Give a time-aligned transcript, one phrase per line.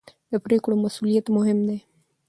[0.31, 1.77] د پرېکړو مسوولیت مهم دی